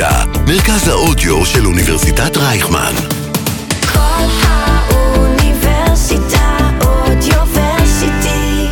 [0.00, 2.92] אוניברסיטה, מרכז האודיו של אוניברסיטת רייכמן.
[3.92, 5.58] כל האוניברסיטה
[6.84, 8.66] אודיוורסיטי.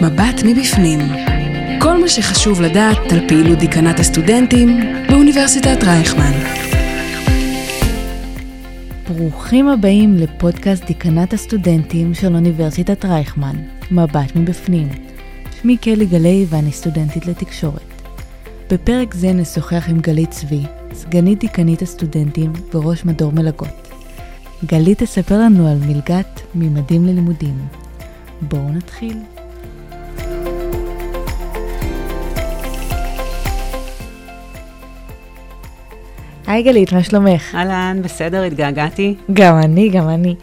[0.00, 1.00] מבט מבפנים.
[1.80, 6.32] כל מה שחשוב לדעת על פעילות דיקנת הסטודנטים באוניברסיטת רייכמן.
[9.08, 13.56] ברוכים הבאים לפודקאסט דיקנת הסטודנטים של אוניברסיטת רייכמן,
[13.90, 15.13] מבט מבפנים.
[15.64, 18.02] שמי קלי גלי ואני סטודנטית לתקשורת.
[18.70, 23.88] בפרק זה נשוחח עם גלית צבי, סגנית דיקנית הסטודנטים וראש מדור מלגות.
[24.64, 27.58] גלית תספר לנו על מלגת ממדים ללימודים.
[28.42, 29.16] בואו נתחיל.
[36.46, 37.54] היי גלית, מה שלומך?
[37.54, 39.14] אהלן, בסדר, התגעגעתי.
[39.32, 40.34] גם אני, גם אני.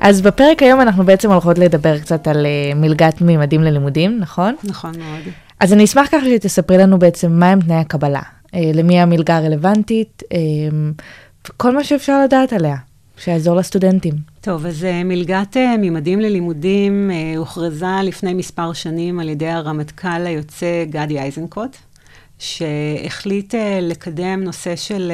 [0.00, 4.54] אז בפרק היום אנחנו בעצם הולכות לדבר קצת על uh, מלגת ממדים ללימודים, נכון?
[4.64, 5.20] נכון מאוד.
[5.60, 11.46] אז אני אשמח ככה שתספרי לנו בעצם מהם תנאי הקבלה, uh, למי המלגה הרלוונטית, uh,
[11.56, 12.76] כל מה שאפשר לדעת עליה,
[13.16, 14.14] שיעזור לסטודנטים.
[14.40, 21.76] טוב, אז מלגת ממדים ללימודים הוכרזה לפני מספר שנים על ידי הרמטכ"ל היוצא גדי איזנקוט.
[22.38, 25.12] שהחליט uh, לקדם נושא של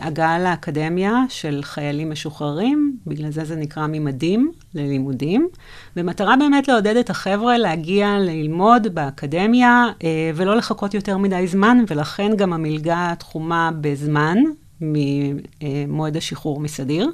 [0.00, 5.48] uh, הגעה לאקדמיה של חיילים משוחררים, בגלל זה זה נקרא ממדים ללימודים,
[5.96, 10.02] במטרה באמת לעודד את החבר'ה להגיע ללמוד באקדמיה uh,
[10.34, 14.38] ולא לחכות יותר מדי זמן, ולכן גם המלגה תחומה בזמן
[14.80, 17.10] ממועד השחרור מסדיר,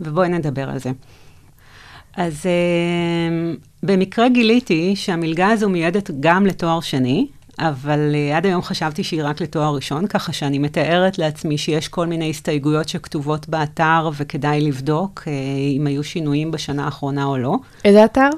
[0.00, 0.90] ובואי נדבר על זה.
[2.16, 2.46] אז
[3.82, 7.26] במקרה גיליתי שהמלגה הזו מיועדת גם לתואר שני,
[7.60, 12.06] אבל uh, עד היום חשבתי שהיא רק לתואר ראשון, ככה שאני מתארת לעצמי שיש כל
[12.06, 15.28] מיני הסתייגויות שכתובות באתר, וכדאי לבדוק uh,
[15.76, 17.56] אם היו שינויים בשנה האחרונה או לא.
[17.84, 18.28] איזה אתר?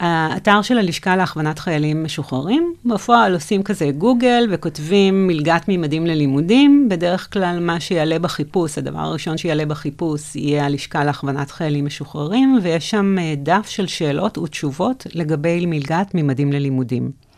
[0.00, 7.32] האתר של הלשכה להכוונת חיילים משוחררים, בפועל עושים כזה גוגל וכותבים מלגת מימדים ללימודים, בדרך
[7.32, 13.16] כלל מה שיעלה בחיפוש, הדבר הראשון שיעלה בחיפוש יהיה הלשכה להכוונת חיילים משוחררים, ויש שם
[13.18, 17.29] uh, דף של שאלות ותשובות לגבי מלגת מימדים ללימודים.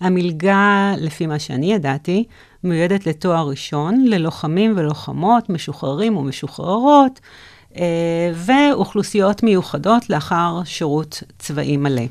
[0.00, 2.24] המלגה, לפי מה שאני ידעתי,
[2.64, 7.20] מיועדת לתואר ראשון, ללוחמים ולוחמות, משוחררים ומשוחררות,
[7.76, 12.06] אה, ואוכלוסיות מיוחדות לאחר שירות צבאי מלא.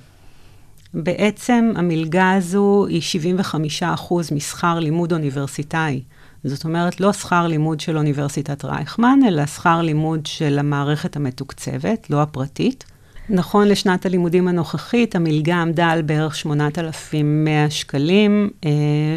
[0.94, 6.02] בעצם המלגה הזו היא 75% משכר לימוד אוניברסיטאי.
[6.44, 12.22] זאת אומרת, לא שכר לימוד של אוניברסיטת רייכמן, אלא שכר לימוד של המערכת המתוקצבת, לא
[12.22, 12.86] הפרטית.
[13.30, 18.70] נכון לשנת הלימודים הנוכחית, המלגה עמדה על בערך 8,100 שקלים, אה,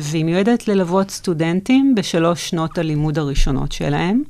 [0.03, 4.23] והיא מיועדת ללוות סטודנטים בשלוש שנות הלימוד הראשונות שלהם,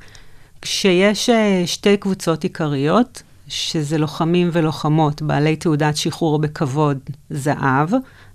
[0.61, 6.97] כשיש אה, שתי קבוצות עיקריות, שזה לוחמים ולוחמות בעלי תעודת שחרור בכבוד
[7.29, 7.89] זהב,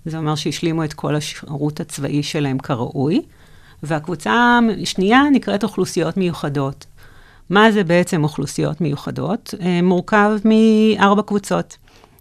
[0.07, 3.23] זה אומר שהשלימו את כל השירות הצבאי שלהם כראוי,
[3.83, 6.87] והקבוצה השנייה נקראת אוכלוסיות מיוחדות.
[7.51, 9.55] מה זה בעצם אוכלוסיות מיוחדות?
[9.61, 11.77] אה, מורכב מארבע קבוצות.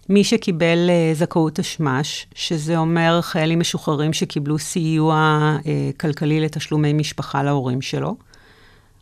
[0.08, 5.66] מי שקיבל uh, זכאות תשמ"ש, שזה אומר חיילים משוחררים שקיבלו סיוע uh,
[6.00, 8.16] כלכלי לתשלומי משפחה להורים שלו.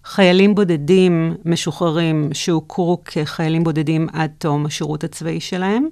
[0.05, 5.89] חיילים בודדים משוחררים שהוכרו כחיילים בודדים עד תום השירות הצבאי שלהם.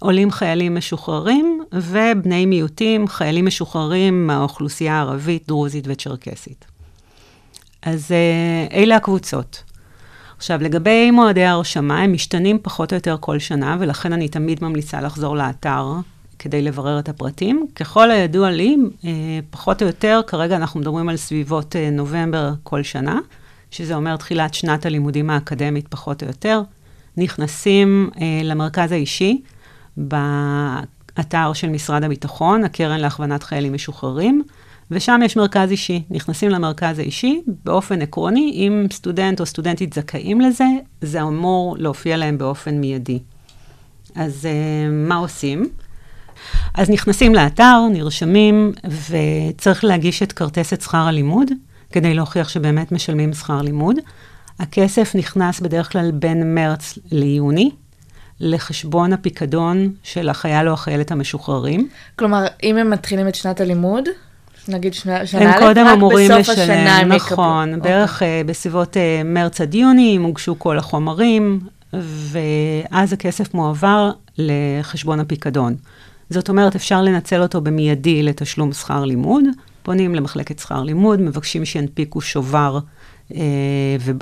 [0.00, 6.75] עולים חיילים משוחררים ובני מיעוטים, חיילים משוחררים מהאוכלוסייה הערבית, דרוזית וצ'רקסית.
[7.82, 9.62] אז uh, אלה הקבוצות.
[10.36, 15.00] עכשיו, לגבי מועדי ההרשמה, הם משתנים פחות או יותר כל שנה, ולכן אני תמיד ממליצה
[15.00, 15.86] לחזור לאתר
[16.38, 17.66] כדי לברר את הפרטים.
[17.74, 19.04] ככל הידוע לי, uh,
[19.50, 23.18] פחות או יותר, כרגע אנחנו מדברים על סביבות uh, נובמבר כל שנה,
[23.70, 26.62] שזה אומר תחילת שנת הלימודים האקדמית פחות או יותר.
[27.16, 28.10] נכנסים
[28.44, 29.42] למרכז האישי
[29.96, 34.42] באתר של משרד הביטחון, הקרן להכוונת חיילים משוחררים.
[34.90, 36.02] ושם יש מרכז אישי.
[36.10, 40.64] נכנסים למרכז האישי, באופן עקרוני, אם סטודנט או סטודנטית זכאים לזה,
[41.00, 43.18] זה אמור להופיע להם באופן מיידי.
[44.14, 45.68] אז uh, מה עושים?
[46.74, 48.72] אז נכנסים לאתר, נרשמים,
[49.10, 51.50] וצריך להגיש את כרטסת שכר הלימוד,
[51.92, 53.96] כדי להוכיח שבאמת משלמים שכר לימוד.
[54.58, 57.70] הכסף נכנס בדרך כלל בין מרץ ליוני,
[58.40, 61.88] לחשבון הפיקדון של החייל או החיילת המשוחררים.
[62.18, 64.04] כלומר, אם הם מתחילים את שנת הלימוד,
[64.68, 67.82] נגיד שנה, שנה הם א', קודם רק אמורים בסוף לשלם, השנה הם נכון, יקבלו.
[67.82, 68.46] בערך okay.
[68.46, 71.60] בסביבות uh, מרץ עד יוני, אם הוגשו כל החומרים,
[71.92, 75.74] ואז הכסף מועבר לחשבון הפיקדון.
[76.30, 79.44] זאת אומרת, אפשר לנצל אותו במיידי לתשלום שכר לימוד,
[79.82, 82.78] פונים למחלקת שכר לימוד, מבקשים שינפיקו שובר
[83.34, 83.40] אה,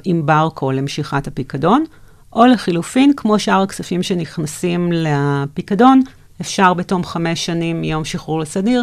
[0.05, 1.85] עם ברקו למשיכת הפיקדון,
[2.33, 6.03] או לחילופין, כמו שאר הכספים שנכנסים לפיקדון,
[6.41, 8.83] אפשר בתום חמש שנים מיום שחרור לסדיר,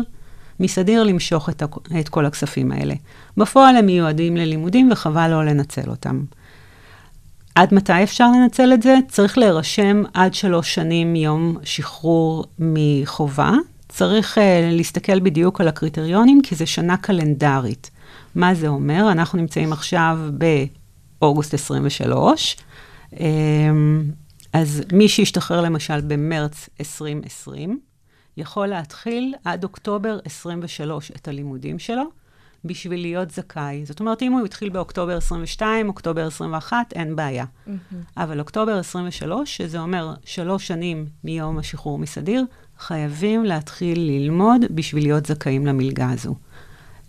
[0.62, 1.63] מסדיר למשוך את,
[2.00, 2.94] את כל הכספים האלה.
[3.38, 6.24] בפועל הם מיועדים ללימודים וחבל לא לנצל אותם.
[7.56, 8.96] עד מתי אפשר לנצל את זה?
[9.08, 13.52] צריך להירשם עד שלוש שנים מיום שחרור מחובה.
[13.90, 14.42] צריך uh,
[14.72, 17.92] להסתכל בדיוק על הקריטריונים, כי זה שנה קלנדרית.
[18.36, 19.12] מה זה אומר?
[19.12, 20.19] אנחנו נמצאים עכשיו
[21.19, 22.58] באוגוסט 23,
[23.12, 23.18] um,
[24.54, 27.80] אז מי שישתחרר למשל במרץ 2020,
[28.38, 32.04] יכול להתחיל עד אוקטובר 23 את הלימודים שלו,
[32.66, 33.86] בשביל להיות זכאי.
[33.86, 37.45] זאת אומרת, אם הוא התחיל באוקטובר 22, אוקטובר 21, אין בעיה.
[38.18, 42.44] אבל אוקטובר 23, שזה אומר שלוש שנים מיום השחרור מסדיר,
[42.80, 46.36] חייבים להתחיל ללמוד בשביל להיות זכאים למלגה הזו.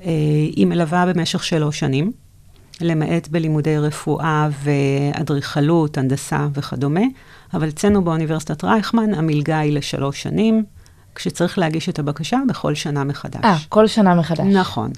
[0.02, 0.10] אה,
[0.56, 2.12] היא מלווה במשך שלוש שנים,
[2.80, 7.04] למעט בלימודי רפואה ואדריכלות, הנדסה וכדומה,
[7.54, 10.64] אבל אצלנו באוניברסיטת רייכמן המלגה היא לשלוש שנים,
[11.14, 13.44] כשצריך להגיש את הבקשה בכל שנה מחדש.
[13.44, 14.40] אה, כל שנה מחדש.
[14.40, 14.90] נכון.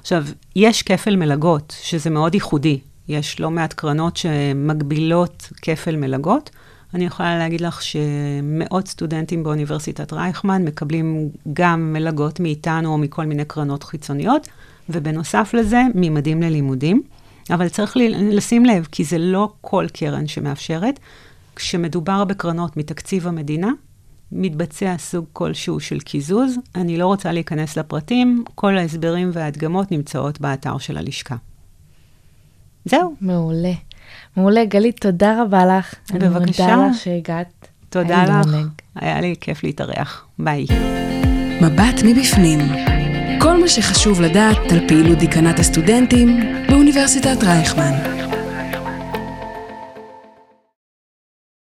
[0.00, 0.24] עכשיו,
[0.56, 2.80] יש כפל מלגות, שזה מאוד ייחודי.
[3.08, 6.50] יש לא מעט קרנות שמגבילות כפל מלגות.
[6.94, 13.44] אני יכולה להגיד לך שמאות סטודנטים באוניברסיטת רייכמן מקבלים גם מלגות מאיתנו או מכל מיני
[13.44, 14.48] קרנות חיצוניות,
[14.88, 17.02] ובנוסף לזה, מימדים ללימודים.
[17.50, 21.00] אבל צריך לשים לב, כי זה לא כל קרן שמאפשרת.
[21.56, 23.70] כשמדובר בקרנות מתקציב המדינה,
[24.32, 26.56] מתבצע סוג כלשהו של קיזוז.
[26.74, 31.36] אני לא רוצה להיכנס לפרטים, כל ההסברים וההדגמות נמצאות באתר של הלשכה.
[32.84, 33.72] זהו, מעולה.
[34.36, 35.94] מעולה, גלית, תודה רבה לך.
[36.14, 36.64] בבקשה.
[36.64, 37.68] אני מודה לך שהגעת.
[37.88, 38.46] תודה לך.
[38.46, 38.68] לעונג.
[38.94, 40.26] היה לי כיף להתארח.
[40.38, 40.66] ביי.
[41.60, 42.58] מבט מבפנים.
[43.40, 48.25] כל מה שחשוב לדעת על פעילות דיקנט הסטודנטים באוניברסיטת רייכמן.